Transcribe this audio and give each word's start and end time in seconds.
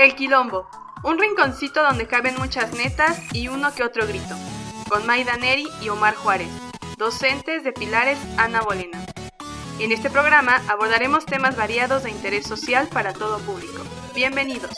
El 0.00 0.14
Quilombo, 0.14 0.66
un 1.02 1.18
rinconcito 1.18 1.82
donde 1.82 2.06
caben 2.06 2.34
muchas 2.38 2.72
netas 2.72 3.20
y 3.34 3.48
uno 3.48 3.74
que 3.74 3.84
otro 3.84 4.06
grito, 4.06 4.34
con 4.88 5.04
Maida 5.04 5.36
Neri 5.36 5.68
y 5.82 5.90
Omar 5.90 6.14
Juárez, 6.14 6.48
docentes 6.96 7.64
de 7.64 7.72
Pilares 7.72 8.18
Ana 8.38 8.62
Bolena. 8.62 9.04
En 9.78 9.92
este 9.92 10.08
programa 10.08 10.62
abordaremos 10.70 11.26
temas 11.26 11.54
variados 11.54 12.04
de 12.04 12.10
interés 12.12 12.46
social 12.46 12.88
para 12.88 13.12
todo 13.12 13.40
público. 13.40 13.82
Bienvenidos. 14.14 14.70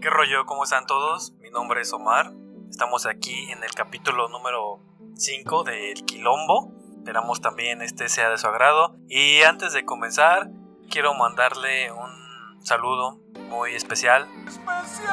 ¿Qué 0.00 0.10
rollo? 0.10 0.46
¿Cómo 0.46 0.62
están 0.62 0.86
todos? 0.86 1.32
Mi 1.40 1.50
nombre 1.50 1.80
es 1.80 1.92
Omar. 1.92 2.32
Estamos 2.70 3.06
aquí 3.06 3.50
en 3.50 3.64
el 3.64 3.72
capítulo 3.72 4.28
número 4.28 4.78
5 5.16 5.64
del 5.64 6.04
Quilombo. 6.04 6.70
Esperamos 6.98 7.40
también 7.40 7.82
este 7.82 8.08
sea 8.08 8.30
de 8.30 8.38
su 8.38 8.46
agrado. 8.46 8.94
Y 9.08 9.42
antes 9.42 9.72
de 9.72 9.84
comenzar, 9.84 10.48
quiero 10.90 11.14
mandarle 11.14 11.90
un 11.92 12.64
saludo 12.64 13.20
muy 13.48 13.74
especial. 13.74 14.28
¡Especial! 14.46 15.08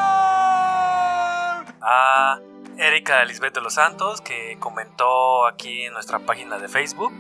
A 1.82 2.40
Erika 2.78 3.24
Lisbeth 3.26 3.54
de 3.54 3.62
los 3.62 3.74
Santos, 3.74 4.22
que 4.22 4.58
comentó 4.60 5.46
aquí 5.46 5.84
en 5.84 5.94
nuestra 5.94 6.20
página 6.20 6.58
de 6.58 6.68
Facebook 6.68 7.12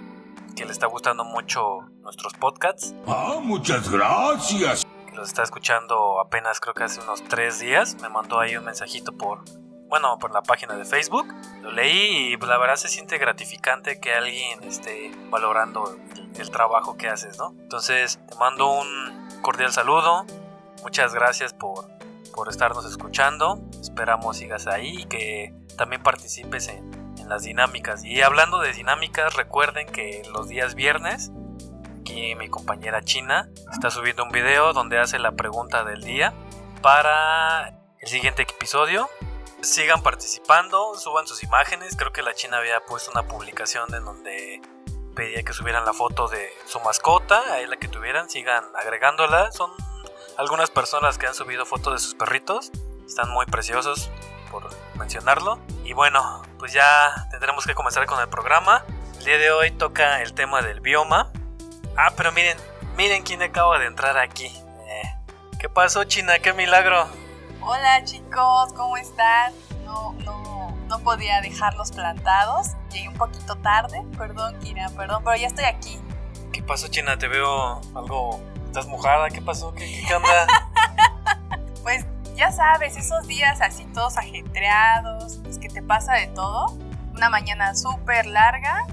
que 0.55 0.65
le 0.65 0.71
está 0.71 0.87
gustando 0.87 1.23
mucho 1.23 1.89
nuestros 2.01 2.33
podcasts. 2.33 2.93
Ah, 3.07 3.39
muchas 3.41 3.89
gracias. 3.89 4.85
Que 5.07 5.15
los 5.15 5.27
está 5.27 5.43
escuchando 5.43 6.19
apenas 6.19 6.59
creo 6.59 6.73
que 6.73 6.83
hace 6.83 7.01
unos 7.01 7.23
tres 7.23 7.59
días. 7.59 7.95
Me 8.01 8.09
mandó 8.09 8.39
ahí 8.39 8.55
un 8.55 8.65
mensajito 8.65 9.11
por, 9.13 9.43
bueno, 9.91 10.17
por 10.17 10.31
la 10.31 10.41
página 10.41 10.77
de 10.77 10.85
Facebook. 10.85 11.27
Lo 11.61 11.69
leí 11.69 12.31
y 12.31 12.37
pues, 12.37 12.49
la 12.49 12.57
verdad 12.57 12.77
se 12.77 12.87
siente 12.87 13.17
gratificante 13.17 13.99
que 13.99 14.13
alguien 14.13 14.63
esté 14.63 15.11
valorando 15.29 15.97
el, 16.39 16.49
trabajo 16.49 16.95
que 16.95 17.09
haces, 17.09 17.37
¿no? 17.37 17.53
Entonces 17.59 18.17
te 18.25 18.35
mando 18.35 18.71
un 18.71 19.41
cordial 19.41 19.73
saludo. 19.73 20.25
Muchas 20.81 21.13
gracias 21.13 21.53
por, 21.53 21.89
por 22.33 22.47
estarnos 22.47 22.85
escuchando. 22.85 23.59
Esperamos 23.81 24.37
sigas 24.37 24.65
ahí 24.65 25.01
y 25.01 25.05
que 25.07 25.53
también 25.77 26.01
participes 26.01 26.69
en, 26.69 26.89
en 27.19 27.27
las 27.27 27.43
dinámicas. 27.43 28.05
Y 28.05 28.21
hablando 28.21 28.59
de 28.59 28.71
dinámicas, 28.71 29.35
recuerden 29.35 29.87
que 29.87 30.21
los 30.33 30.47
días 30.47 30.73
viernes, 30.73 31.33
aquí 31.99 32.33
mi 32.35 32.47
compañera 32.47 33.01
China 33.01 33.49
está 33.73 33.91
subiendo 33.91 34.23
un 34.23 34.31
video 34.31 34.71
donde 34.71 34.99
hace 34.99 35.19
la 35.19 35.33
pregunta 35.33 35.83
del 35.83 36.01
día 36.01 36.33
para 36.81 37.77
el 37.99 38.07
siguiente 38.07 38.43
episodio. 38.43 39.09
Sigan 39.61 40.01
participando, 40.01 40.95
suban 40.95 41.27
sus 41.27 41.43
imágenes. 41.43 41.95
Creo 41.95 42.11
que 42.11 42.23
la 42.23 42.33
China 42.33 42.57
había 42.57 42.83
puesto 42.85 43.11
una 43.11 43.23
publicación 43.23 43.93
en 43.93 44.03
donde 44.03 44.61
pedía 45.15 45.43
que 45.43 45.53
subieran 45.53 45.85
la 45.85 45.93
foto 45.93 46.27
de 46.27 46.49
su 46.65 46.79
mascota, 46.79 47.41
ahí 47.53 47.67
la 47.67 47.77
que 47.77 47.87
tuvieran, 47.87 48.27
sigan 48.27 48.63
agregándola. 48.75 49.51
Son 49.51 49.69
algunas 50.37 50.71
personas 50.71 51.19
que 51.19 51.27
han 51.27 51.35
subido 51.35 51.65
fotos 51.67 51.93
de 51.93 51.99
sus 51.99 52.15
perritos, 52.15 52.71
están 53.05 53.29
muy 53.29 53.45
preciosos 53.45 54.09
por 54.49 54.67
mencionarlo. 54.95 55.59
Y 55.83 55.93
bueno, 55.93 56.41
pues 56.57 56.73
ya 56.73 57.27
tendremos 57.29 57.65
que 57.65 57.75
comenzar 57.75 58.07
con 58.07 58.19
el 58.19 58.29
programa. 58.29 58.83
El 59.19 59.25
día 59.25 59.37
de 59.37 59.51
hoy 59.51 59.69
toca 59.69 60.23
el 60.23 60.33
tema 60.33 60.63
del 60.63 60.79
bioma. 60.79 61.31
Ah, 61.95 62.13
pero 62.17 62.31
miren, 62.31 62.57
miren 62.97 63.21
quién 63.21 63.43
acaba 63.43 63.77
de 63.77 63.85
entrar 63.85 64.17
aquí. 64.17 64.47
Eh, 64.47 65.15
¿Qué 65.59 65.69
pasó, 65.69 66.03
China? 66.05 66.39
¡Qué 66.39 66.51
milagro! 66.53 67.07
Hola 67.63 68.03
chicos, 68.03 68.73
¿cómo 68.75 68.97
están? 68.97 69.53
No, 69.85 70.13
no, 70.25 70.75
no 70.87 70.99
podía 70.99 71.41
dejarlos 71.41 71.91
plantados. 71.91 72.69
Llegué 72.91 73.07
un 73.07 73.13
poquito 73.13 73.55
tarde, 73.57 74.03
perdón 74.17 74.57
Kira, 74.59 74.89
perdón, 74.97 75.21
pero 75.23 75.37
ya 75.37 75.45
estoy 75.45 75.65
aquí. 75.65 75.99
¿Qué 76.51 76.63
pasó, 76.63 76.87
China? 76.87 77.19
Te 77.19 77.27
veo 77.27 77.79
algo... 77.95 78.41
¿Estás 78.65 78.87
mojada? 78.87 79.29
¿Qué 79.29 79.41
pasó? 79.41 79.73
¿Qué, 79.73 80.03
qué 80.07 80.15
onda? 80.15 80.47
Pues 81.83 82.05
ya 82.35 82.51
sabes, 82.51 82.95
esos 82.95 83.25
días 83.27 83.59
así 83.59 83.85
todos 83.85 84.17
ajetreados, 84.17 85.39
pues 85.43 85.57
que 85.57 85.67
te 85.67 85.81
pasa 85.81 86.13
de 86.13 86.27
todo. 86.27 86.77
Una 87.13 87.29
mañana 87.29 87.75
súper 87.75 88.27
larga, 88.27 88.85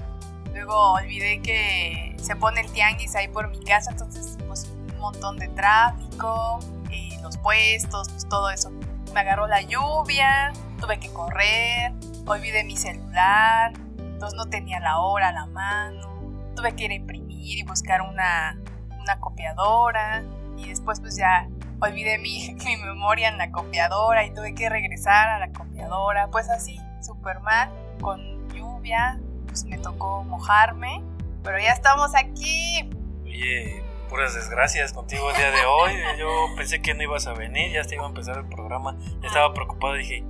luego 0.53 0.93
olvidé 0.93 1.39
que 1.41 2.15
se 2.21 2.35
pone 2.35 2.61
el 2.61 2.71
tianguis 2.71 3.15
ahí 3.15 3.27
por 3.27 3.49
mi 3.49 3.63
casa, 3.63 3.91
entonces 3.91 4.37
pues 4.47 4.71
un 4.93 4.99
montón 4.99 5.37
de 5.37 5.47
tráfico, 5.49 6.59
y 6.91 7.08
los 7.21 7.37
puestos, 7.37 8.09
pues 8.09 8.27
todo 8.27 8.49
eso. 8.49 8.71
Me 9.13 9.19
agarró 9.21 9.47
la 9.47 9.61
lluvia, 9.61 10.51
tuve 10.79 10.99
que 10.99 11.11
correr, 11.11 11.93
olvidé 12.25 12.63
mi 12.63 12.77
celular, 12.77 13.73
entonces 13.97 14.37
no 14.37 14.45
tenía 14.45 14.79
la 14.79 14.99
hora 14.99 15.29
a 15.29 15.31
la 15.31 15.45
mano, 15.47 16.07
tuve 16.55 16.75
que 16.75 16.85
ir 16.85 16.91
a 16.91 16.95
imprimir 16.95 17.57
y 17.57 17.63
buscar 17.63 18.01
una, 18.01 18.59
una 18.99 19.19
copiadora 19.19 20.23
y 20.57 20.69
después 20.69 20.99
pues 20.99 21.15
ya 21.17 21.47
olvidé 21.81 22.17
mi, 22.17 22.55
mi, 22.65 22.77
memoria 22.77 23.29
en 23.29 23.37
la 23.37 23.51
copiadora 23.51 24.25
y 24.25 24.33
tuve 24.33 24.53
que 24.53 24.69
regresar 24.69 25.29
a 25.29 25.39
la 25.39 25.51
copiadora, 25.51 26.27
pues 26.29 26.49
así, 26.49 26.79
súper 27.01 27.39
mal, 27.41 27.69
con 28.01 28.19
lluvia, 28.49 29.19
pues 29.47 29.65
me 29.65 29.77
tocó 29.77 30.23
mojarme, 30.23 31.01
pero 31.43 31.59
ya 31.59 31.71
estamos 31.71 32.13
aquí. 32.15 32.89
Oye, 33.23 33.83
puras 34.09 34.33
desgracias 34.33 34.91
contigo 34.91 35.29
el 35.29 35.37
día 35.37 35.51
de 35.51 35.65
hoy. 35.65 35.93
Yo 36.17 36.47
pensé 36.57 36.81
que 36.81 36.93
no 36.93 37.03
ibas 37.03 37.27
a 37.27 37.33
venir, 37.33 37.71
ya 37.71 37.83
te 37.83 37.95
iba 37.95 38.05
a 38.05 38.09
empezar 38.09 38.37
el 38.37 38.45
programa. 38.47 38.97
Ya 39.21 39.27
estaba 39.27 39.53
preocupado, 39.53 39.93
dije, 39.93 40.25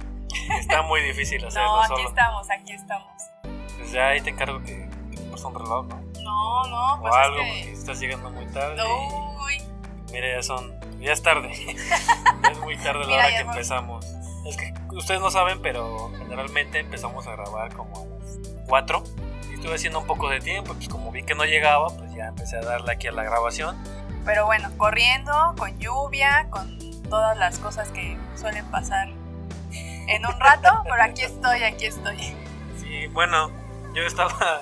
está 0.60 0.82
muy 0.84 1.02
difícil 1.02 1.44
hacerlo 1.48 1.70
no, 1.70 1.82
aquí 1.82 1.88
solo. 1.96 2.10
estamos, 2.10 2.48
aquí 2.52 2.74
estamos. 2.74 3.24
Pues 3.78 3.92
ya 3.92 4.10
ahí 4.10 4.22
te 4.22 4.30
encargo 4.30 4.60
que, 4.60 4.88
que 5.12 5.18
te 5.18 5.46
un 5.46 5.56
reloj, 5.56 5.88
¿no? 5.88 6.02
No, 6.22 6.68
no, 6.68 7.02
pues 7.02 7.14
o 7.14 7.16
algo, 7.16 7.38
es 7.38 7.48
porque 7.48 7.64
que... 7.64 7.72
estás 7.72 8.00
llegando 8.00 8.30
muy 8.30 8.46
tarde. 8.48 8.82
Uy, 8.84 9.62
mira, 10.12 10.36
ya 10.36 10.44
son, 10.44 11.00
ya 11.00 11.14
es 11.14 11.24
tarde. 11.24 11.50
es 12.52 12.60
muy 12.60 12.78
tarde 12.78 13.00
la 13.02 13.08
Mira, 13.08 13.26
hora 13.26 13.30
que 13.30 13.42
empezamos. 13.42 14.06
Es 14.46 14.58
que 14.58 14.74
ustedes 14.92 15.22
no 15.22 15.32
saben, 15.32 15.62
pero 15.62 16.12
generalmente 16.18 16.80
empezamos 16.80 17.26
a 17.28 17.32
grabar 17.32 17.74
como 17.74 17.96
a 17.96 18.06
las 18.06 18.40
4. 18.68 19.04
Estuve 19.59 19.75
haciendo 19.75 20.00
un 20.00 20.08
poco 20.08 20.30
de 20.30 20.40
tiempo, 20.40 20.74
pues 20.74 20.88
como 20.88 21.12
vi 21.12 21.22
que 21.24 21.36
no 21.36 21.44
llegaba, 21.44 21.90
pues 21.90 22.14
ya 22.14 22.28
empecé 22.28 22.56
a 22.56 22.62
darle 22.62 22.94
aquí 22.94 23.08
a 23.08 23.12
la 23.12 23.24
grabación. 23.24 23.75
pero 24.24 24.46
bueno, 24.46 24.70
corriendo, 24.78 25.34
con 25.58 25.78
lluvia, 25.80 26.47
con 26.50 26.80
todas 27.09 27.38
las 27.38 27.59
cosas 27.59 27.90
que 27.90 28.18
suelen 28.36 28.66
pasar 28.68 29.09
en 30.08 30.25
un 30.25 30.40
rato, 30.40 30.69
pero 30.84 31.03
aquí 31.03 31.24
estoy, 31.24 31.64
aquí 31.64 31.88
estoy. 31.88 32.36
Sí, 32.78 33.08
bueno, 33.08 33.52
yo 33.94 34.03
estaba 34.03 34.62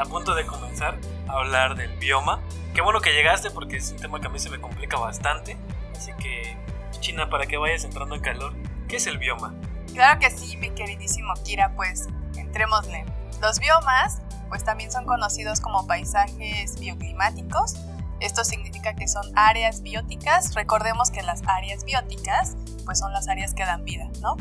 a 0.00 0.04
punto 0.04 0.36
de 0.36 0.46
comenzar 0.46 0.96
a 1.26 1.32
hablar 1.32 1.74
del 1.74 1.90
bioma. 1.98 2.40
Qué 2.74 2.82
bueno 2.82 3.00
que 3.00 3.12
llegaste 3.12 3.50
porque 3.50 3.78
es 3.78 3.90
un 3.90 3.96
tema 3.98 4.20
que 4.20 4.28
a 4.28 4.30
mí 4.30 4.38
se 4.38 4.48
me 4.48 4.60
complica 4.60 4.96
bastante. 4.96 5.56
Así 5.96 6.12
que, 6.22 6.56
China, 7.00 7.28
para 7.30 7.46
que 7.46 7.56
vayas 7.56 7.82
entrando 7.82 8.14
en 8.14 8.20
calor, 8.20 8.54
¿qué 8.86 8.96
es 8.96 9.08
el 9.08 9.18
bioma? 9.18 9.54
Claro 9.92 10.20
que 10.20 10.30
sí, 10.30 10.56
mi 10.56 10.70
queridísimo 10.70 11.34
Kira, 11.44 11.72
pues 11.74 12.06
entrémosle. 12.36 13.04
Los 13.40 13.58
biomas, 13.58 14.18
pues 14.48 14.64
también 14.64 14.90
son 14.90 15.04
conocidos 15.04 15.60
como 15.60 15.86
paisajes 15.86 16.78
bioclimáticos. 16.78 17.76
Esto 18.20 18.44
significa 18.44 18.94
que 18.94 19.06
son 19.06 19.24
áreas 19.36 19.82
bióticas. 19.82 20.54
Recordemos 20.54 21.10
que 21.10 21.22
las 21.22 21.42
áreas 21.46 21.84
bióticas, 21.84 22.56
pues 22.84 22.98
son 22.98 23.12
las 23.12 23.28
áreas 23.28 23.54
que 23.54 23.64
dan 23.64 23.84
vida, 23.84 24.08
¿no? 24.20 24.36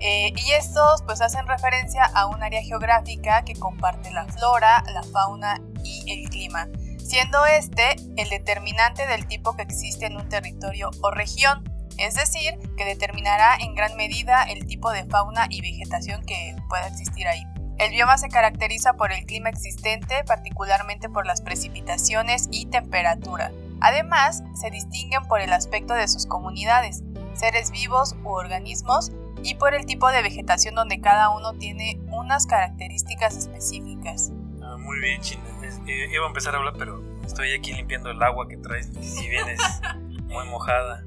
Eh, 0.00 0.32
y 0.36 0.52
estos, 0.52 1.02
pues 1.02 1.22
hacen 1.22 1.46
referencia 1.46 2.04
a 2.04 2.26
un 2.26 2.42
área 2.42 2.62
geográfica 2.62 3.42
que 3.44 3.54
comparte 3.54 4.10
la 4.10 4.26
flora, 4.26 4.84
la 4.92 5.02
fauna 5.02 5.62
y 5.82 6.04
el 6.12 6.28
clima, 6.28 6.68
siendo 6.98 7.46
este 7.46 7.96
el 8.16 8.28
determinante 8.28 9.06
del 9.06 9.26
tipo 9.26 9.56
que 9.56 9.62
existe 9.62 10.04
en 10.04 10.16
un 10.16 10.28
territorio 10.28 10.90
o 11.00 11.10
región 11.10 11.64
es 11.98 12.14
decir, 12.14 12.58
que 12.76 12.84
determinará 12.84 13.56
en 13.58 13.74
gran 13.74 13.96
medida 13.96 14.42
el 14.42 14.66
tipo 14.66 14.90
de 14.90 15.04
fauna 15.04 15.46
y 15.48 15.62
vegetación 15.62 16.22
que 16.24 16.54
pueda 16.68 16.86
existir 16.88 17.26
ahí. 17.26 17.42
El 17.78 17.90
bioma 17.90 18.16
se 18.16 18.28
caracteriza 18.28 18.94
por 18.94 19.12
el 19.12 19.26
clima 19.26 19.50
existente, 19.50 20.24
particularmente 20.26 21.10
por 21.10 21.26
las 21.26 21.42
precipitaciones 21.42 22.48
y 22.50 22.66
temperatura. 22.66 23.52
Además, 23.80 24.42
se 24.54 24.70
distinguen 24.70 25.24
por 25.24 25.42
el 25.42 25.52
aspecto 25.52 25.92
de 25.92 26.08
sus 26.08 26.24
comunidades, 26.26 27.02
seres 27.34 27.70
vivos 27.70 28.16
u 28.24 28.30
organismos, 28.30 29.12
y 29.42 29.56
por 29.56 29.74
el 29.74 29.84
tipo 29.84 30.10
de 30.10 30.22
vegetación 30.22 30.74
donde 30.74 31.00
cada 31.00 31.28
uno 31.30 31.52
tiene 31.52 32.00
unas 32.08 32.46
características 32.46 33.36
específicas. 33.36 34.32
Ah, 34.62 34.76
muy 34.78 34.98
bien, 34.98 35.20
China. 35.20 35.44
Eh, 35.86 36.08
iba 36.10 36.24
a 36.24 36.28
empezar 36.28 36.54
a 36.54 36.58
hablar, 36.58 36.74
pero 36.78 37.02
estoy 37.24 37.52
aquí 37.52 37.74
limpiando 37.74 38.10
el 38.10 38.22
agua 38.22 38.48
que 38.48 38.56
traes. 38.56 38.90
Si 39.00 39.28
vienes 39.28 39.60
muy 40.24 40.46
mojada. 40.48 41.04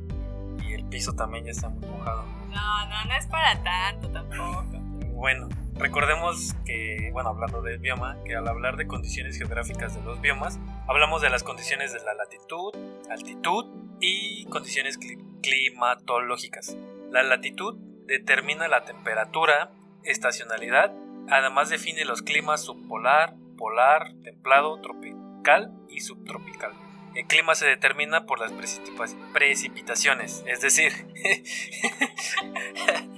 Y 0.64 0.74
el 0.74 0.86
piso 0.86 1.14
también 1.14 1.46
ya 1.46 1.52
está 1.52 1.70
muy 1.70 1.88
mojado. 1.90 2.24
No, 2.50 2.86
no, 2.88 3.06
no 3.06 3.14
es 3.16 3.26
para 3.26 3.62
tanto 3.64 4.10
tampoco. 4.12 4.79
Bueno, 5.20 5.50
recordemos 5.76 6.56
que, 6.66 7.10
bueno, 7.12 7.28
hablando 7.32 7.62
del 7.62 7.78
bioma, 7.80 8.16
que 8.26 8.38
al 8.38 8.48
hablar 8.48 8.78
de 8.78 8.88
condiciones 8.88 9.38
geográficas 9.38 9.94
de 9.94 10.02
los 10.02 10.22
biomas, 10.22 10.60
hablamos 10.88 11.22
de 11.22 11.30
las 11.30 11.44
condiciones 11.44 11.92
de 11.92 12.00
la 12.06 12.14
latitud, 12.14 12.74
altitud 13.10 13.66
y 14.00 14.46
condiciones 14.46 14.98
cli- 14.98 15.22
climatológicas. 15.42 16.78
La 17.12 17.22
latitud 17.24 17.76
determina 18.08 18.70
la 18.70 18.86
temperatura, 18.86 19.72
estacionalidad, 20.06 20.94
además 21.30 21.68
define 21.70 22.06
los 22.06 22.22
climas 22.22 22.64
subpolar, 22.64 23.36
polar, 23.58 24.14
templado, 24.24 24.80
tropical 24.80 25.74
y 25.90 26.00
subtropical. 26.00 26.72
el 27.14 27.26
clima 27.28 27.56
se 27.56 27.66
determina 27.68 28.26
por 28.26 28.40
las 28.40 28.54
precipitaciones, 29.34 30.46
es 30.48 30.62
decir, 30.62 30.94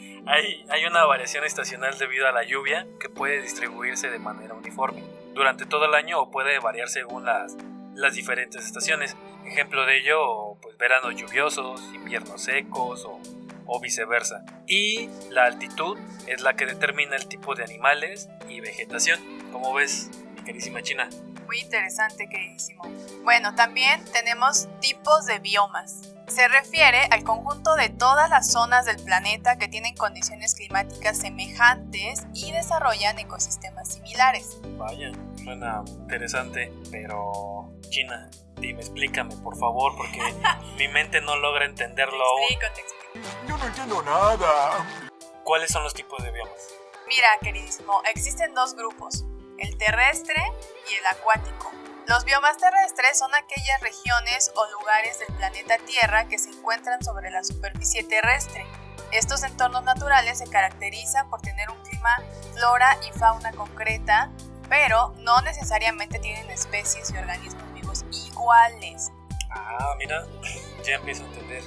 hay, 0.26 0.66
hay 0.70 0.86
una 0.86 1.06
variación 1.06 1.44
estacional 1.44 1.98
debido 1.98 2.28
a 2.28 2.32
la 2.32 2.44
lluvia 2.44 2.88
que 3.00 3.10
puede 3.10 3.42
distribuirse 3.42 4.10
de 4.10 4.20
manera 4.20 4.54
uniforme 4.54 5.04
durante 5.34 5.66
todo 5.66 5.86
el 5.86 5.96
año 5.96 6.20
o 6.20 6.32
puede 6.32 6.60
variar 6.60 6.90
según 6.90 7.26
las, 7.26 7.56
las 7.96 8.14
diferentes 8.14 8.66
estaciones. 8.66 9.16
Ejemplo 9.46 9.86
de 9.86 9.98
ello, 9.98 10.56
pues 10.62 10.78
veranos 10.78 11.16
lluviosos, 11.16 11.82
inviernos 11.94 12.44
secos 12.44 13.06
o, 13.06 13.20
o 13.66 13.80
viceversa. 13.80 14.46
Y 14.68 15.10
la 15.30 15.46
altitud 15.46 15.98
es 16.28 16.42
la 16.42 16.56
que 16.56 16.66
determina 16.66 17.16
el 17.16 17.28
tipo 17.28 17.56
de 17.56 17.64
animales 17.64 18.30
y 18.48 18.60
vegetación. 18.60 19.20
Como 19.52 19.74
ves, 19.74 20.10
mi 20.36 20.44
queridísima 20.44 20.82
China? 20.82 21.10
Muy 21.46 21.60
interesante, 21.60 22.30
queridísimo. 22.30 22.84
Bueno, 23.24 23.56
también 23.56 24.06
tenemos 24.14 24.70
tipos 24.80 25.26
de 25.26 25.40
biomas. 25.40 26.14
Se 26.34 26.48
refiere 26.48 27.10
al 27.12 27.26
conjunto 27.26 27.76
de 27.76 27.90
todas 27.90 28.30
las 28.30 28.54
zonas 28.54 28.86
del 28.86 29.04
planeta 29.04 29.58
que 29.58 29.68
tienen 29.68 29.94
condiciones 29.96 30.56
climáticas 30.56 31.18
semejantes 31.18 32.24
y 32.34 32.54
desarrollan 32.54 33.20
ecosistemas 33.20 33.92
similares. 33.92 34.58
Vaya, 34.78 35.12
suena 35.44 35.84
interesante, 35.86 36.72
pero 36.90 37.70
China, 37.90 38.30
dime, 38.56 38.80
explícame 38.80 39.36
por 39.44 39.58
favor, 39.58 39.94
porque 39.98 40.20
mi 40.78 40.88
mente 40.88 41.20
no 41.20 41.36
logra 41.36 41.66
entenderlo 41.66 42.24
aún. 42.24 43.24
Yo 43.46 43.58
no 43.58 43.66
entiendo 43.66 44.02
nada. 44.02 45.10
¿Cuáles 45.44 45.70
son 45.70 45.84
los 45.84 45.94
tipos 45.94 46.24
de 46.24 46.32
biomas? 46.32 46.70
Mira, 47.10 47.28
queridísimo, 47.42 48.02
existen 48.10 48.54
dos 48.54 48.74
grupos, 48.74 49.26
el 49.60 49.78
terrestre 49.78 50.42
y 50.90 50.94
el 50.96 51.06
acuático. 51.08 51.81
Los 52.08 52.26
biomas 52.26 52.58
terrestres 52.58 53.20
son 53.20 53.34
aquellas 53.36 53.80
regiones 53.82 54.52
o 54.56 54.66
lugares 54.80 55.20
del 55.20 55.36
planeta 55.38 55.78
Tierra 55.86 56.28
que 56.28 56.40
se 56.40 56.50
encuentran 56.50 57.04
sobre 57.04 57.30
la 57.30 57.44
superficie 57.44 58.04
terrestre. 58.04 58.66
Estos 59.12 59.44
entornos 59.44 59.84
naturales 59.84 60.40
se 60.40 60.48
caracterizan 60.48 61.30
por 61.30 61.42
tener 61.42 61.70
un 61.70 61.82
clima, 61.84 62.18
flora 62.54 62.98
y 63.08 63.18
fauna 63.18 63.52
concreta, 63.52 64.32
pero 64.68 65.14
no 65.20 65.42
necesariamente 65.42 66.20
tienen 66.20 66.50
especies 66.50 67.12
y 67.12 67.18
organismos 67.18 67.74
vivos 67.74 68.06
iguales. 68.28 69.12
Ah, 69.52 69.96
mira, 70.00 70.26
ya 70.86 70.96
empiezo 70.96 71.24
a 71.24 71.28
entender. 71.28 71.64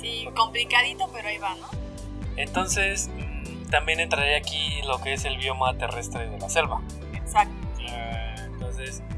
Sí, 0.00 0.28
complicadito, 0.34 1.08
pero 1.12 1.28
ahí 1.28 1.38
va, 1.38 1.54
¿no? 1.56 1.68
Entonces, 2.36 3.08
mm, 3.08 3.70
también 3.70 4.00
entraría 4.00 4.38
aquí 4.38 4.80
lo 4.82 5.00
que 5.00 5.12
es 5.14 5.24
el 5.24 5.36
bioma 5.36 5.76
terrestre 5.76 6.28
de 6.28 6.38
la 6.38 6.48
selva. 6.48 6.80
Exacto. 7.14 7.54
Eh, 7.80 8.25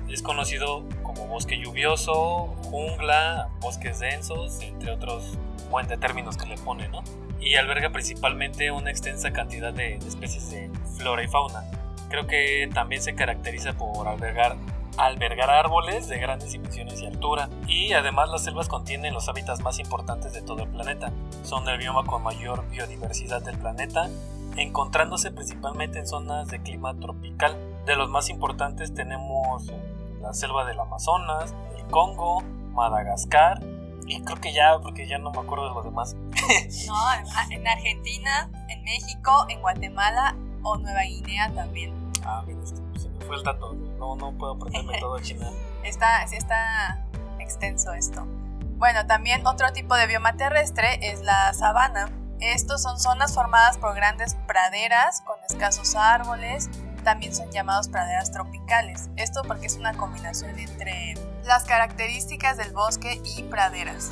es 0.08 0.22
conocido 0.22 0.84
como 1.02 1.26
bosque 1.26 1.58
lluvioso, 1.58 2.54
jungla, 2.70 3.48
bosques 3.60 3.98
densos, 4.00 4.60
entre 4.62 4.92
otros 4.92 5.38
buen 5.70 5.86
de 5.86 5.98
términos 5.98 6.36
que 6.36 6.46
le 6.46 6.56
pone, 6.56 6.88
¿no? 6.88 7.02
Y 7.40 7.56
alberga 7.56 7.90
principalmente 7.90 8.70
una 8.70 8.90
extensa 8.90 9.32
cantidad 9.32 9.72
de, 9.72 9.98
de 9.98 10.08
especies 10.08 10.50
de 10.50 10.70
flora 10.96 11.22
y 11.22 11.28
fauna. 11.28 11.62
Creo 12.08 12.26
que 12.26 12.68
también 12.72 13.02
se 13.02 13.14
caracteriza 13.14 13.74
por 13.74 14.08
albergar 14.08 14.56
albergar 14.98 15.48
árboles 15.48 16.08
de 16.08 16.18
grandes 16.18 16.52
dimensiones 16.52 17.00
y 17.00 17.06
altura. 17.06 17.48
Y 17.66 17.92
además 17.92 18.28
las 18.30 18.44
selvas 18.44 18.68
contienen 18.68 19.14
los 19.14 19.28
hábitats 19.28 19.60
más 19.60 19.78
importantes 19.78 20.32
de 20.32 20.42
todo 20.42 20.64
el 20.64 20.68
planeta. 20.68 21.12
Son 21.44 21.66
el 21.68 21.78
bioma 21.78 22.04
con 22.04 22.22
mayor 22.22 22.68
biodiversidad 22.68 23.40
del 23.42 23.56
planeta, 23.56 24.10
encontrándose 24.62 25.30
principalmente 25.30 25.98
en 25.98 26.06
zonas 26.06 26.48
de 26.48 26.60
clima 26.62 26.94
tropical. 26.98 27.56
De 27.86 27.96
los 27.96 28.10
más 28.10 28.28
importantes 28.28 28.92
tenemos 28.94 29.72
la 30.20 30.32
selva 30.34 30.64
del 30.64 30.78
Amazonas, 30.80 31.54
el 31.76 31.86
Congo, 31.86 32.42
Madagascar. 32.72 33.62
Y 34.06 34.22
creo 34.22 34.40
que 34.40 34.52
ya, 34.54 34.78
porque 34.82 35.06
ya 35.06 35.18
no 35.18 35.30
me 35.30 35.38
acuerdo 35.38 35.68
de 35.68 35.74
los 35.74 35.84
demás. 35.84 36.16
No, 36.86 36.94
en 37.14 37.52
en 37.52 37.68
Argentina, 37.68 38.50
en 38.68 38.82
México, 38.82 39.46
en 39.48 39.60
Guatemala 39.60 40.34
o 40.62 40.76
Nueva 40.76 41.02
Guinea 41.02 41.52
también. 41.54 41.92
Ah, 42.24 42.42
mira, 42.46 42.58
se 42.64 42.74
me 43.08 43.20
fue 43.26 43.36
el 43.36 43.42
dato. 43.42 43.74
No, 43.98 44.16
no 44.16 44.32
puedo 44.32 44.54
aprenderme 44.54 44.98
todo 44.98 45.16
de 45.16 45.22
China. 45.22 45.50
Está, 45.84 46.26
sí 46.26 46.36
está 46.36 47.06
extenso 47.38 47.92
esto. 47.92 48.26
Bueno, 48.76 49.06
también 49.06 49.46
otro 49.46 49.72
tipo 49.72 49.94
de 49.96 50.06
bioma 50.06 50.36
terrestre 50.36 50.98
es 51.00 51.22
la 51.22 51.52
sabana. 51.54 52.10
Estos 52.40 52.82
son 52.82 53.00
zonas 53.00 53.34
formadas 53.34 53.78
por 53.78 53.94
grandes 53.94 54.36
praderas 54.46 55.20
con 55.22 55.36
escasos 55.48 55.94
árboles. 55.96 56.68
También 57.04 57.34
son 57.34 57.50
llamados 57.50 57.88
praderas 57.88 58.30
tropicales. 58.30 59.08
Esto 59.16 59.42
porque 59.42 59.66
es 59.66 59.76
una 59.76 59.94
combinación 59.94 60.58
entre 60.58 61.14
las 61.44 61.64
características 61.64 62.56
del 62.56 62.72
bosque 62.72 63.20
y 63.36 63.42
praderas. 63.44 64.10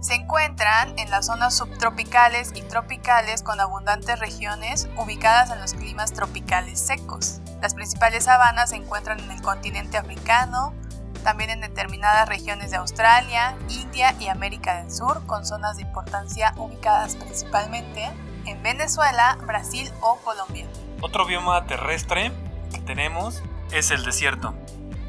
Se 0.00 0.14
encuentran 0.14 0.98
en 0.98 1.10
las 1.10 1.26
zonas 1.26 1.54
subtropicales 1.54 2.52
y 2.54 2.62
tropicales 2.62 3.42
con 3.42 3.60
abundantes 3.60 4.18
regiones 4.18 4.88
ubicadas 4.96 5.50
en 5.50 5.60
los 5.60 5.74
climas 5.74 6.12
tropicales 6.14 6.80
secos. 6.80 7.40
Las 7.60 7.74
principales 7.74 8.24
sabanas 8.24 8.70
se 8.70 8.76
encuentran 8.76 9.20
en 9.20 9.30
el 9.30 9.42
continente 9.42 9.98
africano, 9.98 10.72
también 11.20 11.50
en 11.50 11.60
determinadas 11.60 12.28
regiones 12.28 12.70
de 12.70 12.76
Australia, 12.76 13.56
India 13.68 14.14
y 14.18 14.28
América 14.28 14.82
del 14.82 14.90
Sur, 14.90 15.24
con 15.26 15.46
zonas 15.46 15.76
de 15.76 15.82
importancia 15.82 16.54
ubicadas 16.56 17.16
principalmente 17.16 18.10
en 18.46 18.62
Venezuela, 18.62 19.38
Brasil 19.46 19.90
o 20.00 20.16
Colombia. 20.18 20.66
Otro 21.00 21.26
bioma 21.26 21.64
terrestre 21.66 22.32
que 22.72 22.80
tenemos 22.80 23.42
es 23.72 23.90
el 23.90 24.04
desierto. 24.04 24.54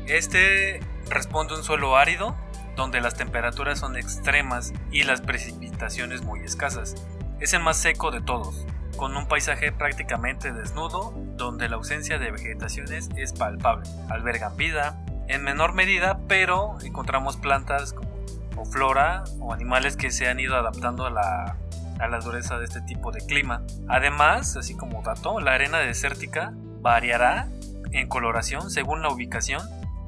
Este 0.07 0.79
responde 1.09 1.53
a 1.53 1.57
un 1.57 1.63
suelo 1.63 1.97
árido 1.97 2.35
donde 2.75 3.01
las 3.01 3.15
temperaturas 3.15 3.79
son 3.79 3.97
extremas 3.97 4.73
y 4.91 5.03
las 5.03 5.21
precipitaciones 5.21 6.23
muy 6.23 6.41
escasas. 6.41 6.95
Es 7.39 7.53
el 7.53 7.61
más 7.61 7.77
seco 7.77 8.11
de 8.11 8.21
todos, 8.21 8.65
con 8.97 9.15
un 9.17 9.27
paisaje 9.27 9.71
prácticamente 9.71 10.51
desnudo 10.53 11.13
donde 11.35 11.69
la 11.69 11.75
ausencia 11.75 12.19
de 12.19 12.31
vegetaciones 12.31 13.09
es 13.15 13.33
palpable. 13.33 13.89
Albergan 14.09 14.55
vida, 14.55 15.03
en 15.31 15.43
menor 15.43 15.73
medida, 15.73 16.19
pero 16.27 16.77
encontramos 16.83 17.37
plantas 17.37 17.93
como, 17.93 18.11
o 18.57 18.65
flora 18.65 19.23
o 19.39 19.53
animales 19.53 19.95
que 19.95 20.11
se 20.11 20.27
han 20.27 20.39
ido 20.39 20.55
adaptando 20.55 21.05
a 21.05 21.09
la, 21.09 21.57
a 21.99 22.07
la 22.07 22.19
dureza 22.19 22.59
de 22.59 22.65
este 22.65 22.81
tipo 22.81 23.11
de 23.11 23.25
clima. 23.25 23.63
Además, 23.87 24.57
así 24.57 24.75
como 24.75 25.01
dato, 25.01 25.39
la 25.39 25.53
arena 25.53 25.79
desértica 25.79 26.53
variará 26.81 27.47
en 27.91 28.07
coloración 28.07 28.69
según 28.69 29.01
la 29.01 29.09
ubicación 29.09 29.61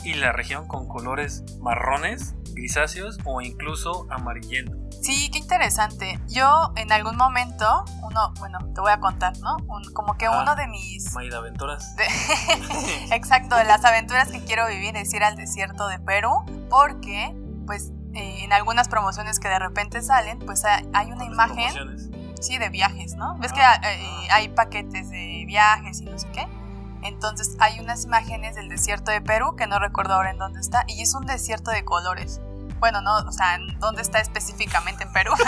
y 0.04 0.16
la 0.16 0.34
región 0.34 0.68
con 0.68 0.88
colores 0.88 1.44
marrones, 1.62 2.36
grisáceos 2.54 3.18
o 3.26 3.42
incluso 3.42 4.08
amarillentos. 4.10 4.78
Sí, 5.02 5.30
qué 5.32 5.40
interesante. 5.40 6.20
Yo 6.28 6.72
en 6.76 6.92
algún 6.92 7.18
momento, 7.18 7.84
uno, 8.04 8.34
bueno, 8.40 8.60
te 8.74 8.80
voy 8.82 8.92
a 8.92 9.00
contar, 9.00 9.38
¿no? 9.40 9.58
Un- 9.68 9.92
como 9.94 10.18
que 10.18 10.28
Ah. 10.28 10.40
uno 10.42 10.56
de 10.56 10.68
mis... 10.68 11.12
Maida 11.14 11.38
Aventuras. 11.40 11.96
de- 11.98 12.06
exacto, 13.16 13.56
de 13.56 13.66
las 13.66 13.84
aventuras 13.84 14.30
que 14.32 14.44
quiero 14.44 14.68
vivir 14.68 14.96
es 14.96 15.14
ir 15.14 15.24
al 15.24 15.36
desierto 15.36 15.88
de 15.88 16.00
Perú, 16.00 16.44
porque, 16.70 17.36
pues, 17.66 17.92
eh, 18.14 18.44
en 18.44 18.54
algunas 18.54 18.88
promociones 18.88 19.40
que 19.40 19.48
de 19.50 19.60
repente 19.60 20.02
salen, 20.02 20.40
pues 20.40 20.64
hay 20.66 21.12
una 21.12 21.26
imagen, 21.26 21.74
promociones. 21.74 22.10
sí, 22.40 22.58
de 22.58 22.70
viajes, 22.70 23.16
¿no? 23.16 23.36
Ves 23.40 23.52
que 23.54 23.62
Ah. 23.62 23.82
eh, 23.84 24.28
hay 24.32 24.50
paquetes 24.50 25.10
de 25.10 25.44
viajes 25.48 26.00
y 26.02 26.06
no 26.06 26.18
sé 26.20 26.28
qué. 26.32 26.48
Entonces 27.04 27.56
hay 27.60 27.80
unas 27.80 28.06
imágenes 28.06 28.56
del 28.56 28.70
desierto 28.70 29.12
de 29.12 29.22
Perú, 29.22 29.56
que 29.56 29.68
no 29.68 29.80
recuerdo 29.80 30.14
ahora 30.14 30.32
en 30.32 30.38
dónde 30.38 30.60
está, 30.60 30.86
y 30.88 31.02
es 31.02 31.14
un 31.14 31.26
desierto 31.26 31.72
de 31.72 31.84
colores. 31.84 32.42
Bueno, 32.80 33.02
no, 33.02 33.18
o 33.18 33.32
sea, 33.32 33.56
en 33.56 33.80
dónde 33.80 34.02
está 34.02 34.20
específicamente 34.20 35.04
en 35.04 35.14
Perú. 35.14 35.32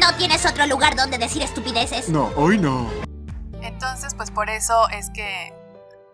¿No 0.00 0.14
tienes 0.16 0.46
otro 0.46 0.66
lugar 0.66 0.96
donde 0.96 1.18
decir 1.18 1.42
estupideces? 1.42 2.08
No, 2.08 2.30
hoy 2.36 2.58
no. 2.58 2.88
Entonces, 3.60 4.14
pues 4.14 4.30
por 4.30 4.48
eso 4.50 4.88
es 4.90 5.10
que 5.10 5.52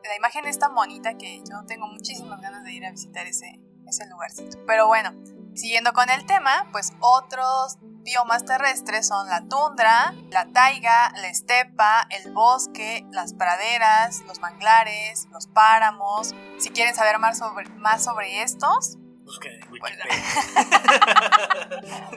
la 0.05 0.17
imagen 0.17 0.47
es 0.47 0.59
tan 0.59 0.75
bonita 0.75 1.15
que 1.17 1.43
yo 1.49 1.65
tengo 1.67 1.87
muchísimas 1.87 2.41
ganas 2.41 2.65
de 2.65 2.73
ir 2.73 2.85
a 2.85 2.91
visitar 2.91 3.27
ese, 3.27 3.61
ese 3.87 4.07
lugarcito. 4.09 4.59
Pero 4.67 4.87
bueno, 4.87 5.13
siguiendo 5.55 5.93
con 5.93 6.11
el 6.11 6.27
tema, 6.27 6.67
pues 6.73 6.93
otros 7.01 7.79
biomas 8.03 8.45
terrestres 8.45 9.09
son 9.09 9.29
la 9.29 9.43
tundra, 9.49 10.15
la 10.31 10.47
taiga, 10.53 11.13
la 11.17 11.29
estepa, 11.29 12.07
el 12.11 12.33
bosque, 12.33 13.07
las 13.11 13.35
praderas, 13.35 14.23
los 14.27 14.41
manglares, 14.41 15.29
los 15.33 15.47
páramos. 15.47 16.35
Si 16.59 16.71
quieren 16.71 16.95
saber 16.95 17.19
más 17.19 17.39
sobre, 17.39 17.69
más 17.71 18.05
sobre 18.05 18.43
estos, 18.43 18.99
Busquen 19.25 19.53
en 19.53 19.61
Bueno. 19.71 19.85
Wikipedia. 19.87 20.23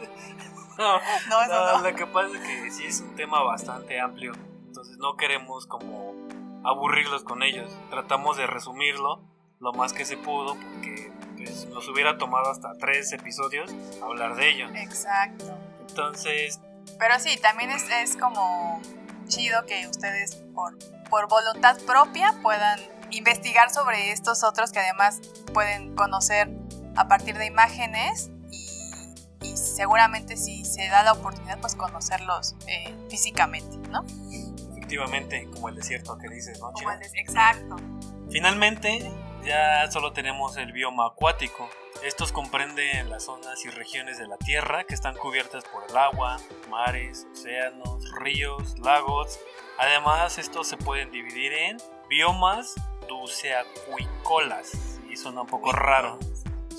no, 0.77 0.99
no, 1.29 1.41
eso 1.43 1.53
no, 1.53 1.77
no. 1.77 1.89
lo 1.89 1.95
que 1.95 2.07
pasa 2.07 2.35
es 2.35 2.41
que 2.41 2.71
sí 2.71 2.85
es 2.85 3.01
un 3.01 3.15
tema 3.15 3.41
bastante 3.43 3.99
amplio. 3.99 4.33
Entonces 4.67 4.97
no 4.97 5.15
queremos 5.15 5.67
como 5.67 6.13
aburrirlos 6.63 7.23
con 7.23 7.43
ellos. 7.43 7.71
Tratamos 7.89 8.37
de 8.37 8.47
resumirlo 8.47 9.21
lo 9.59 9.71
más 9.73 9.93
que 9.93 10.03
se 10.05 10.17
pudo 10.17 10.55
porque 10.55 11.11
pues, 11.37 11.67
nos 11.67 11.87
hubiera 11.87 12.17
tomado 12.17 12.49
hasta 12.49 12.73
tres 12.77 13.13
episodios 13.13 13.73
hablar 14.01 14.35
de 14.35 14.49
ello. 14.49 14.67
Exacto. 14.75 15.57
Entonces, 15.95 16.59
Pero 16.99 17.19
sí, 17.19 17.37
también 17.37 17.71
es, 17.71 17.89
es 17.89 18.17
como 18.17 18.81
chido 19.27 19.65
que 19.65 19.87
ustedes 19.87 20.35
por, 20.53 20.77
por 21.09 21.27
voluntad 21.29 21.77
propia 21.85 22.33
puedan 22.41 22.79
investigar 23.11 23.71
sobre 23.71 24.11
estos 24.11 24.43
otros 24.43 24.71
que 24.71 24.79
además 24.79 25.21
pueden 25.53 25.95
conocer 25.95 26.49
a 26.95 27.07
partir 27.07 27.37
de 27.37 27.45
imágenes 27.45 28.29
y, 28.51 29.13
y 29.41 29.57
seguramente 29.57 30.35
si 30.37 30.65
se 30.65 30.87
da 30.89 31.03
la 31.03 31.13
oportunidad 31.13 31.59
pues 31.59 31.75
conocerlos 31.75 32.55
eh, 32.67 32.93
físicamente, 33.09 33.77
¿no? 33.89 34.05
Efectivamente, 34.71 35.47
como 35.53 35.69
el 35.69 35.75
desierto 35.75 36.17
que 36.17 36.27
dices, 36.27 36.59
¿no? 36.59 36.71
Como 36.73 36.91
el 36.91 36.99
Exacto. 37.15 37.77
Finalmente, 38.29 39.11
ya 39.45 39.89
solo 39.89 40.11
tenemos 40.13 40.57
el 40.57 40.71
bioma 40.73 41.07
acuático. 41.07 41.69
Estos 42.05 42.31
comprenden 42.31 43.09
las 43.09 43.23
zonas 43.23 43.65
y 43.65 43.69
regiones 43.71 44.19
de 44.19 44.27
la 44.27 44.37
Tierra 44.37 44.83
que 44.83 44.93
están 44.93 45.15
cubiertas 45.15 45.63
por 45.63 45.89
el 45.89 45.97
agua, 45.97 46.37
mares, 46.69 47.25
océanos, 47.33 48.11
ríos, 48.19 48.77
lagos. 48.77 49.39
Además, 49.79 50.37
estos 50.37 50.67
se 50.67 50.77
pueden 50.77 51.09
dividir 51.09 51.51
en 51.51 51.77
biomas 52.07 52.75
duceacuícolas. 53.07 54.99
Y 55.09 55.17
suena 55.17 55.41
un 55.41 55.47
poco 55.47 55.71
raro. 55.71 56.19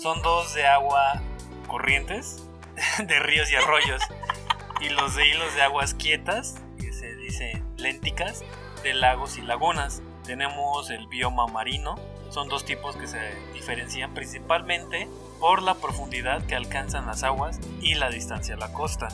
Son 0.01 0.23
dos 0.23 0.55
de 0.55 0.65
agua 0.65 1.21
corrientes, 1.67 2.47
de 3.05 3.19
ríos 3.19 3.51
y 3.51 3.57
arroyos. 3.57 4.03
y 4.81 4.91
los 4.91 5.17
de 5.17 5.27
hilos 5.27 5.53
de 5.57 5.63
aguas 5.63 5.95
quietas, 5.95 6.55
que 6.79 6.93
se 6.93 7.17
dice 7.17 7.65
lénticas, 7.79 8.45
de 8.85 8.95
lagos 8.95 9.39
y 9.39 9.43
lagunas. 9.43 10.03
Tenemos 10.23 10.89
el 10.91 11.09
bioma 11.09 11.49
marino. 11.49 11.97
Son 12.31 12.49
dos 12.49 12.65
tipos 12.65 12.97
que 12.97 13.07
se 13.07 13.19
diferencian 13.55 14.13
principalmente 14.15 15.09
por 15.41 15.63
la 15.63 15.75
profundidad 15.75 16.43
que 16.43 16.55
alcanzan 16.55 17.07
las 17.07 17.23
aguas 17.23 17.61
y 17.81 17.95
la 17.95 18.11
distancia 18.11 18.55
a 18.55 18.59
la 18.59 18.73
costa. 18.73 19.09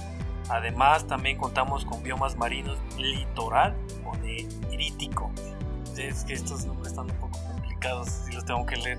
Además, 0.48 1.06
también 1.06 1.38
contamos 1.38 1.84
con 1.84 2.02
biomas 2.02 2.36
marinos 2.36 2.78
litoral 2.98 3.76
o 4.04 4.16
de 4.18 4.48
erítico. 4.70 5.30
Es 5.96 6.24
que 6.24 6.32
estos 6.32 6.64
nombres 6.64 6.88
están 6.88 7.10
un 7.10 7.16
poco 7.16 7.38
complicados, 7.46 8.08
si 8.08 8.32
los 8.32 8.44
tengo 8.44 8.64
que 8.66 8.76
leer. 8.76 8.98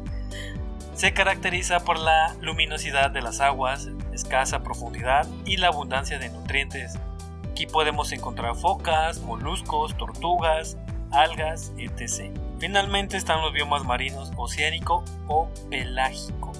Se 0.93 1.13
caracteriza 1.13 1.79
por 1.79 1.97
la 1.97 2.35
luminosidad 2.39 3.09
de 3.09 3.21
las 3.21 3.41
aguas, 3.41 3.89
escasa 4.13 4.61
profundidad 4.61 5.27
y 5.43 5.57
la 5.57 5.67
abundancia 5.67 6.19
de 6.19 6.29
nutrientes. 6.29 6.93
Aquí 7.51 7.65
podemos 7.65 8.11
encontrar 8.11 8.55
focas, 8.55 9.19
moluscos, 9.21 9.97
tortugas, 9.97 10.77
algas, 11.11 11.71
etc. 11.77 12.31
Finalmente 12.63 13.17
están 13.17 13.41
los 13.41 13.51
biomas 13.51 13.83
marinos 13.83 14.31
oceánico 14.37 15.03
o 15.27 15.49
pelágico. 15.69 16.53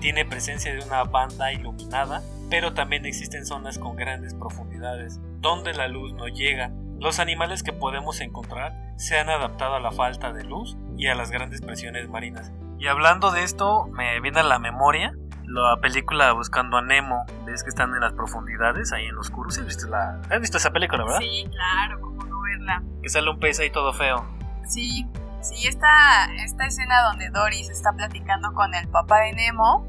Tiene 0.00 0.24
presencia 0.24 0.72
de 0.72 0.84
una 0.84 1.02
banda 1.02 1.52
iluminada, 1.52 2.22
pero 2.48 2.74
también 2.74 3.06
existen 3.06 3.44
zonas 3.44 3.76
con 3.76 3.96
grandes 3.96 4.34
profundidades, 4.34 5.18
donde 5.40 5.74
la 5.74 5.88
luz 5.88 6.14
no 6.14 6.28
llega. 6.28 6.70
Los 7.00 7.18
animales 7.18 7.64
que 7.64 7.72
podemos 7.72 8.20
encontrar 8.20 8.94
se 8.96 9.18
han 9.18 9.30
adaptado 9.30 9.74
a 9.74 9.80
la 9.80 9.90
falta 9.90 10.32
de 10.32 10.44
luz 10.44 10.76
y 10.96 11.08
a 11.08 11.16
las 11.16 11.32
grandes 11.32 11.60
presiones 11.60 12.08
marinas. 12.08 12.52
Y 12.78 12.86
hablando 12.86 13.32
de 13.32 13.42
esto, 13.42 13.88
me 13.88 14.20
viene 14.20 14.38
a 14.38 14.44
la 14.44 14.60
memoria 14.60 15.12
la 15.44 15.76
película 15.82 16.32
Buscando 16.34 16.76
a 16.76 16.82
Nemo. 16.82 17.26
Ves 17.46 17.64
que 17.64 17.70
están 17.70 17.92
en 17.96 18.00
las 18.00 18.12
profundidades, 18.12 18.92
ahí 18.92 19.06
en 19.06 19.16
los 19.16 19.26
oscuro. 19.26 19.50
¿Sí 19.50 19.58
¿Has 19.58 19.66
visto, 19.66 19.88
la... 19.88 20.20
¿Has 20.30 20.40
visto 20.40 20.58
esa 20.58 20.70
película, 20.70 21.02
verdad? 21.02 21.18
Sí, 21.18 21.50
claro, 21.50 22.00
cómo 22.00 22.22
no 22.26 22.42
verla. 22.42 22.84
Que 23.02 23.08
sale 23.08 23.28
un 23.28 23.40
pez 23.40 23.58
ahí 23.58 23.70
todo 23.70 23.92
feo. 23.92 24.24
Sí, 24.68 25.04
sí, 25.42 25.66
esta, 25.66 26.26
esta 26.44 26.66
escena 26.66 27.02
donde 27.02 27.28
Doris 27.30 27.68
está 27.68 27.92
platicando 27.92 28.52
con 28.54 28.74
el 28.74 28.88
papá 28.88 29.20
de 29.20 29.32
Nemo 29.32 29.84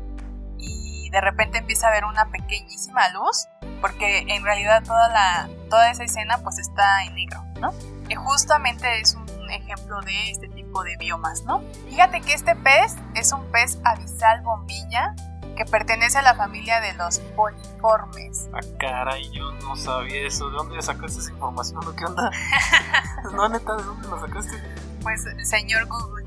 y 0.58 1.10
de 1.10 1.22
repente 1.22 1.60
empieza 1.60 1.88
a 1.88 1.92
ver 1.92 2.06
una 2.06 2.30
pequeñísima 2.30 3.10
luz, 3.10 3.48
porque 3.82 4.26
en 4.28 4.44
realidad 4.44 4.84
toda, 4.84 5.08
la, 5.10 5.50
toda 5.70 5.90
esa 5.92 6.04
escena 6.04 6.40
pues 6.40 6.58
está 6.58 7.04
en 7.04 7.16
negro, 7.16 7.44
¿no? 7.60 7.74
Y 8.10 8.16
justamente 8.16 9.00
es 9.00 9.16
un 9.16 9.52
ejemplo 9.52 10.02
de 10.02 10.32
este 10.32 10.50
tipo 10.50 10.84
de 10.84 10.98
biomas, 10.98 11.44
¿no? 11.46 11.62
Fíjate 11.90 12.22
que 12.22 12.34
este 12.34 12.56
pez 12.56 12.96
es 13.14 13.32
un 13.32 13.46
pez 13.52 13.80
abisal 13.84 14.42
bombilla 14.42 15.16
que 15.56 15.66
pertenece 15.66 16.18
a 16.18 16.24
la 16.24 16.34
familia 16.34 16.80
de 16.80 16.94
los 16.94 17.20
poliformes. 17.20 18.50
Ah, 18.54 18.60
caray, 18.80 19.30
yo 19.32 19.52
no 19.62 19.76
sabía 19.76 20.26
eso. 20.26 20.50
¿De 20.50 20.56
dónde 20.58 20.82
sacaste 20.82 21.20
esa 21.20 21.32
información? 21.32 21.82
¿Qué 21.96 22.06
onda? 22.06 22.32
no, 23.36 23.50
neta, 23.50 23.76
¿de 23.76 23.84
dónde 23.84 24.08
lo 24.08 24.20
sacaste? 24.20 24.93
Pues 25.04 25.26
el 25.26 25.46
señor 25.46 25.86
Google 25.88 26.26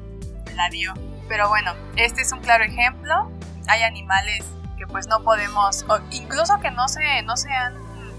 la 0.54 0.68
dio. 0.70 0.94
Pero 1.28 1.48
bueno, 1.48 1.72
este 1.96 2.22
es 2.22 2.30
un 2.32 2.40
claro 2.40 2.62
ejemplo. 2.64 3.30
Hay 3.68 3.82
animales 3.82 4.44
que 4.78 4.86
pues 4.86 5.08
no 5.08 5.22
podemos, 5.24 5.84
o 5.88 5.98
incluso 6.10 6.60
que 6.60 6.70
no 6.70 6.86
se, 6.88 7.22
no 7.24 7.36
sean, 7.36 7.74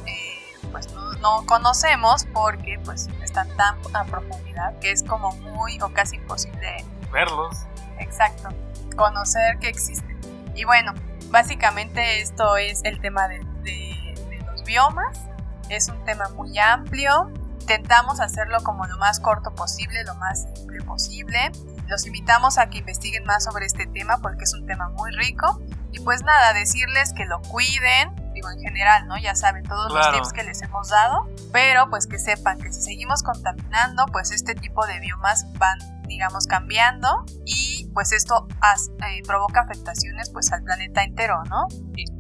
eh, 0.06 0.58
pues 0.72 0.92
no, 0.94 1.14
no 1.14 1.46
conocemos 1.46 2.26
porque 2.34 2.80
pues 2.84 3.08
están 3.24 3.48
tan 3.56 3.78
a 3.94 4.04
profundidad 4.06 4.78
que 4.80 4.92
es 4.92 5.04
como 5.04 5.32
muy 5.38 5.80
o 5.82 5.90
casi 5.94 6.16
imposible, 6.18 6.84
Verlos. 7.14 7.56
exacto, 8.00 8.50
conocer 8.98 9.58
que 9.60 9.70
existen. 9.70 10.20
Y 10.56 10.64
bueno, 10.66 10.94
básicamente 11.30 12.22
esto 12.22 12.58
es 12.58 12.82
el 12.84 13.00
tema 13.00 13.28
de, 13.28 13.40
de- 13.62 14.16
de 14.30 14.40
los 14.52 14.64
biomas. 14.64 15.20
Es 15.70 15.88
un 15.90 16.04
tema 16.06 16.28
muy 16.30 16.58
amplio. 16.58 17.32
Intentamos 17.70 18.22
hacerlo 18.22 18.60
como 18.64 18.86
lo 18.86 18.98
más 18.98 19.20
corto 19.20 19.54
posible, 19.54 20.02
lo 20.06 20.16
más 20.16 20.44
simple 20.56 20.82
posible. 20.86 21.52
Los 21.90 22.06
invitamos 22.08 22.58
a 22.58 22.70
que 22.70 22.78
investiguen 22.78 23.26
más 23.26 23.44
sobre 23.44 23.66
este 23.66 23.86
tema 23.88 24.20
porque 24.22 24.46
es 24.46 24.54
un 24.54 24.66
tema 24.66 24.88
muy 24.88 25.12
rico. 25.12 25.60
Y 25.92 26.00
pues 26.00 26.24
nada, 26.24 26.54
decirles 26.54 27.12
que 27.12 27.26
lo 27.26 27.42
cuiden, 27.42 28.16
digo 28.34 28.50
en 28.52 28.60
general, 28.62 29.06
¿no? 29.10 29.18
Ya 29.18 29.36
saben 29.36 29.64
todos 29.66 29.92
Claro. 29.92 30.12
los 30.18 30.30
tips 30.30 30.32
que 30.34 30.44
les 30.46 30.62
hemos 30.62 30.88
dado, 30.88 31.28
pero 31.52 31.90
pues 31.90 32.08
que 32.08 32.20
sepan 32.20 32.58
que 32.58 32.72
si 32.72 32.82
seguimos 32.82 33.22
contaminando, 33.22 34.06
pues 34.14 34.32
este 34.32 34.56
tipo 34.56 34.86
de 34.88 35.02
biomas 35.02 35.46
van, 35.58 35.78
digamos, 36.08 36.48
cambiando 36.48 37.24
y 37.46 37.90
pues 37.94 38.12
esto 38.12 38.48
as- 38.62 38.92
eh, 39.10 39.22
provoca 39.26 39.62
afectaciones 39.62 40.30
pues 40.32 40.52
al 40.52 40.64
planeta 40.64 41.04
entero, 41.04 41.44
¿no? 41.46 41.68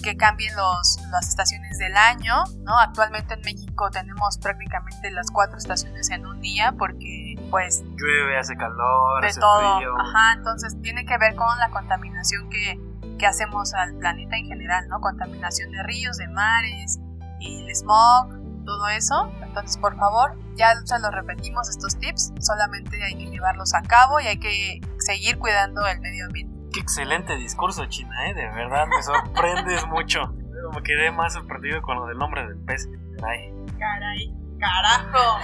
Que 0.04 0.16
cambien 0.18 0.56
los, 0.56 0.98
las 1.12 1.30
estaciones 1.30 1.78
del 1.78 1.96
año, 1.96 2.44
¿no? 2.64 2.78
Actualmente 2.80 3.36
en 3.36 3.42
México 3.42 3.90
tenemos 3.92 4.38
prácticamente 4.40 5.12
las 5.12 5.32
cuatro 5.32 5.58
estaciones 5.58 6.10
en 6.10 6.26
un 6.26 6.40
día 6.42 6.74
porque 6.78 7.36
pues 7.50 7.84
Llueve, 7.96 8.38
hace 8.40 8.56
calor, 8.56 9.22
de 9.22 9.28
hace 9.30 9.40
todo. 9.40 9.78
frío. 9.78 9.94
Ajá, 10.00 10.34
entonces 10.38 10.76
tiene 10.82 11.06
que 11.06 11.18
ver 11.18 11.36
con 11.36 11.58
la 11.60 11.70
contaminación 11.70 12.50
que, 12.50 12.80
que 13.18 13.26
hacemos 13.26 13.74
al 13.74 13.96
planeta 13.96 14.36
en 14.38 14.46
general, 14.48 14.88
¿no? 14.88 15.00
Contaminación 15.00 15.72
de 15.72 15.84
ríos, 15.84 16.18
de 16.18 16.28
mares, 16.28 17.00
y 17.40 17.62
el 17.64 17.76
smog, 17.76 18.30
todo 18.68 18.88
eso. 18.90 19.32
Entonces, 19.42 19.78
por 19.78 19.96
favor, 19.98 20.38
ya 20.56 20.76
se 20.86 21.00
los 21.00 21.12
repetimos 21.12 21.70
estos 21.70 21.98
tips, 21.98 22.34
solamente 22.40 23.02
hay 23.04 23.16
que 23.18 23.32
llevarlos 23.32 23.74
a 23.74 23.82
cabo 23.82 24.20
y 24.20 24.28
hay 24.28 24.38
que 24.40 24.82
seguir 25.00 25.40
cuidando 25.40 25.88
el 25.88 26.00
medio 26.02 26.26
ambiente. 26.26 26.56
Qué 26.74 26.82
excelente 26.82 27.36
discurso, 27.38 27.86
China, 27.88 28.28
¿eh? 28.28 28.34
De 28.36 28.46
verdad, 28.50 28.86
me 28.86 29.02
sorprendes 29.02 29.88
mucho. 29.88 30.34
Me 30.76 30.84
quedé 30.84 31.12
más 31.12 31.34
sorprendido 31.34 31.82
con 31.82 31.96
lo 31.98 32.06
del 32.08 32.18
nombre 32.18 32.46
del 32.46 32.58
pez. 32.66 32.88
Ay, 33.26 33.54
Caray, 33.80 34.34
carajo, 34.60 35.40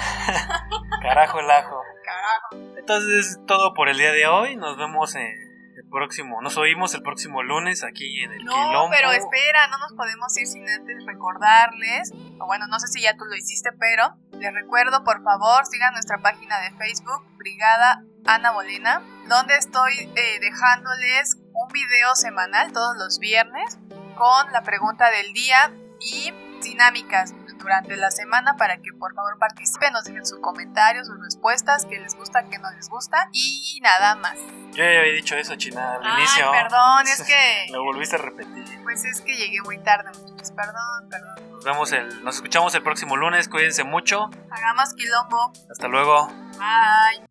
carajo 1.01 1.39
el 1.39 1.49
ajo. 1.51 1.81
carajo. 2.03 2.73
Entonces 2.77 3.27
es 3.37 3.45
todo 3.45 3.73
por 3.73 3.87
el 3.87 3.97
día 3.97 4.11
de 4.11 4.27
hoy. 4.27 4.55
Nos 4.57 4.75
vemos 4.77 5.15
en 5.15 5.42
el 5.75 5.89
próximo. 5.89 6.41
Nos 6.41 6.57
oímos 6.57 6.93
el 6.93 7.01
próximo 7.01 7.43
lunes 7.43 7.83
aquí 7.83 8.21
en 8.23 8.31
el 8.31 8.43
No, 8.43 8.51
Quilombo. 8.53 8.89
pero 8.91 9.11
espera, 9.11 9.67
no 9.67 9.77
nos 9.79 9.93
podemos 9.93 10.35
ir 10.37 10.47
sin 10.47 10.67
antes 10.69 11.05
recordarles, 11.05 12.11
o 12.39 12.45
bueno, 12.45 12.67
no 12.67 12.79
sé 12.79 12.87
si 12.87 13.01
ya 13.01 13.15
tú 13.17 13.25
lo 13.25 13.35
hiciste, 13.35 13.71
pero 13.79 14.15
les 14.31 14.53
recuerdo, 14.53 15.03
por 15.03 15.23
favor, 15.23 15.65
sigan 15.65 15.93
nuestra 15.93 16.17
página 16.19 16.59
de 16.61 16.71
Facebook, 16.77 17.25
Brigada 17.37 18.03
Ana 18.25 18.51
Bolena, 18.51 19.01
donde 19.27 19.55
estoy 19.57 19.93
eh, 20.15 20.39
dejándoles 20.39 21.37
un 21.53 21.67
video 21.71 22.15
semanal 22.15 22.71
todos 22.71 22.95
los 22.97 23.19
viernes 23.19 23.77
con 24.15 24.51
la 24.51 24.63
pregunta 24.63 25.09
del 25.09 25.33
día 25.33 25.71
y 25.99 26.33
dinámicas 26.61 27.33
durante 27.63 27.95
la 27.95 28.11
semana 28.11 28.55
para 28.57 28.77
que 28.77 28.91
por 28.93 29.15
favor 29.15 29.37
participen, 29.39 29.93
nos 29.93 30.03
dejen 30.03 30.25
sus 30.25 30.39
comentarios, 30.39 31.07
sus 31.07 31.19
respuestas, 31.19 31.85
que 31.85 31.99
les 31.99 32.15
gusta, 32.15 32.43
qué 32.49 32.59
no 32.59 32.69
les 32.71 32.89
gusta 32.89 33.29
y 33.31 33.79
nada 33.81 34.15
más. 34.15 34.37
Yo 34.73 34.83
ya 34.83 34.99
había 34.99 35.13
dicho 35.13 35.35
eso, 35.35 35.55
China, 35.55 35.95
al 35.95 36.01
Ay, 36.03 36.19
inicio. 36.19 36.51
Perdón, 36.51 37.07
es 37.07 37.23
que... 37.27 37.71
Lo 37.71 37.83
volviste 37.83 38.17
a 38.17 38.19
repetir. 38.19 38.83
Pues 38.83 39.05
es 39.05 39.21
que 39.21 39.35
llegué 39.35 39.61
muy 39.61 39.79
tarde, 39.79 40.11
muchachos, 40.19 40.51
perdón, 40.51 41.09
perdón. 41.09 41.51
Nos 41.51 41.63
vemos 41.63 41.91
el... 41.93 42.23
Nos 42.23 42.35
escuchamos 42.35 42.75
el 42.75 42.83
próximo 42.83 43.15
lunes, 43.15 43.47
cuídense 43.47 43.83
mucho. 43.83 44.29
Hagamos 44.51 44.93
quilombo. 44.93 45.53
Hasta 45.71 45.87
luego. 45.87 46.27
Bye. 46.57 47.25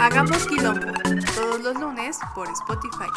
Hagamos 0.00 0.46
quilombo 0.46 0.92
todos 1.34 1.60
los 1.60 1.76
lunes 1.78 2.18
por 2.34 2.48
Spotify. 2.48 3.10